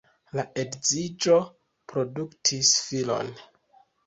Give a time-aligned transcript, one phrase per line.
[0.37, 1.35] La edziĝo
[1.93, 3.31] produktis filon.